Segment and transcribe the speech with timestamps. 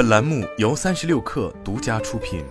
[0.00, 2.42] 本栏目由三十六氪独家出品。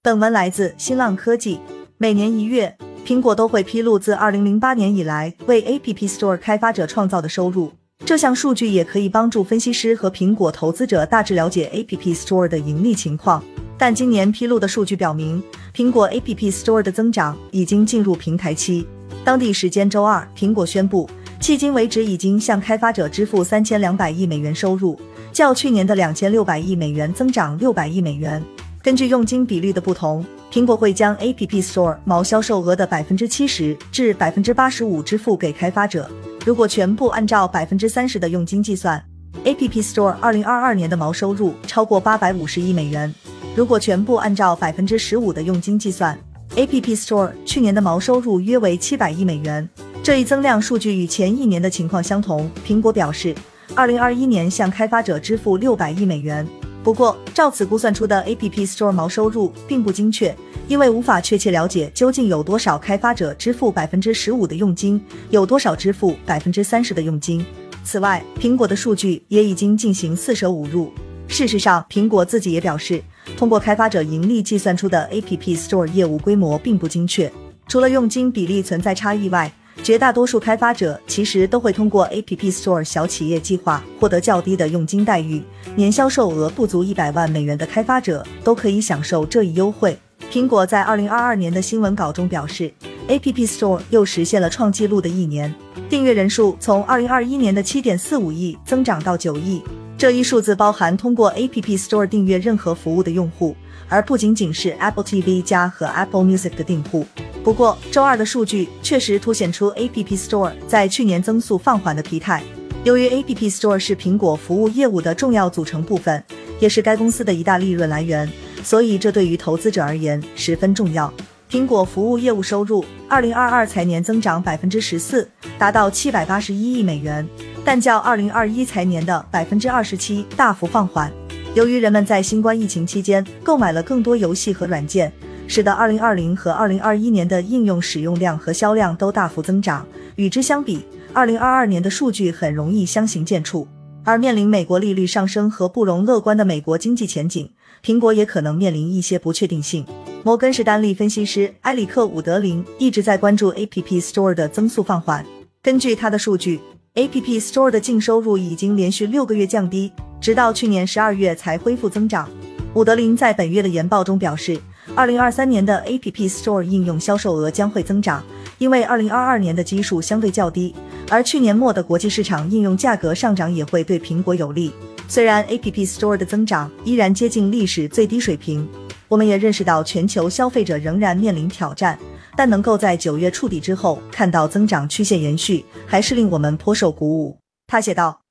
[0.00, 1.60] 本文来自新浪科技。
[1.98, 7.74] 每年一月，苹果都会披露自二零零八年以来为 App Store 开发者创造的收入。
[8.06, 13.44] 这项数据也可以帮助分析师和苹果投资者大致了解 App Store 的盈利情况。
[13.76, 15.44] 但今年披露的数据表明，
[15.74, 18.88] 苹果 App Store 的增长已经进入平台期。
[19.22, 21.08] 当地时间周二，苹果宣布，
[21.42, 24.96] 迄今为止已经向开发者支付三千两百亿美元收入，
[25.32, 28.40] 较去年的两千六百亿美元增长六百亿美元。
[28.80, 36.08] 根据佣金比率的不同，苹果会将 App Store 毛销售额的百分之七十至百分之八十五支付给开发者。
[36.46, 39.04] 如果全部按照百分之三十的佣金计算
[39.44, 43.12] ，App Store 二零二二年的毛收入超过八百五十亿美元。
[43.56, 46.16] 如果全部按照百分之十五的佣金计算
[46.54, 49.68] ，App Store 去年的毛收入约为七百亿美元。
[50.02, 52.50] 这一增量数据与前一年的情况相同。
[52.66, 53.32] 苹果表示，
[53.72, 56.44] 二零二一年向开发者支付六百亿美元。
[56.82, 60.34] 不过，照此估算出的 App Store 毛收入并不精确，
[60.66, 67.46] 因为无法确切了解究竟有多少开发者支付百分之十五的佣金，有多少支付百分之三十的佣金。
[67.84, 70.92] 此外，苹果的数据也已经进行四舍五入。
[71.28, 73.00] 事实上，苹果自己也表示，
[73.36, 77.32] 通过开发者盈利计算出的 App Store 业务规模并不精确。
[77.68, 79.50] 除了佣金比例存在差异外，
[79.82, 85.42] 绝大多数开发者其实都会通过 App Store 小企业计划获得较低的佣金待遇，
[85.74, 89.98] 年销售额不足一百万美元的开发者都可以享受这一优惠。
[90.30, 92.72] 苹果在二零二二年的新闻稿中表示
[93.08, 95.52] ，App Store 又实现了创纪录的一年，
[95.90, 99.62] 订阅人数从二零二一年的七点四五亿增长到九亿。
[100.02, 103.54] 这一数字包含通过 App Store 订阅任何服务的用户，
[103.88, 107.06] 而不仅仅是 Apple TV 加和 Apple Music 的订户。
[107.44, 112.42] 不过，周二的数据确实凸显出 App Store 在去年增速放缓的疲态。
[112.82, 116.20] 由于 App Store 是苹果服务业务的重要组成部分，
[116.58, 118.28] 也是该公司的一大利润来源，
[118.64, 121.14] 所以这对于投资者而言十分重要。
[121.52, 127.28] 苹果服务业务收入二零二二财年增长百分之十四，达到七百八十一亿美元，
[127.62, 131.12] 但较二零二一财年的百分之二十七大幅放缓。
[131.52, 135.12] 由于人们在新冠疫情期间购买了更多游戏和软件。
[135.46, 139.86] 使得2020和2021年的应用使用量和销量都大幅增长。
[140.14, 143.66] 与之相比，2022年的数据很容易相形见绌。
[144.04, 147.50] 而面临美国利率上升和不容乐观的美国经济前景，
[147.84, 149.84] 苹果也可能面临一些不确定性。
[150.24, 155.26] 摩根士丹利分析师埃里克·伍德林一直在关注 App Store 的增速放缓。
[155.60, 156.60] 根据他的数据
[156.94, 159.90] ，App Store 的净收入已经连续六个月降低，
[160.20, 162.30] 直到去年十二月才恢复增长。
[162.74, 164.60] 伍德林在本月的研报中表示。
[164.96, 168.22] 二零二三年的 App Store 应用销售额将会增长，
[168.58, 170.74] 因为二零二二年的基数相对较低，
[171.08, 174.72] 而去年末的国际市场应用价格上涨也会对苹果有利。
[175.08, 178.68] 虽然 App Store 的增长依然接近历史最低水平，
[179.12, 181.98] 我们也认识到全球消费者仍然面临挑战，
[182.34, 187.36] 但能够在九月触底之后看到增长曲线延续，还是令我们颇受鼓舞。
[187.66, 188.21] 他写道。